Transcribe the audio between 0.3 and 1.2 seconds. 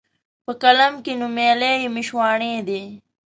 په قلم کښي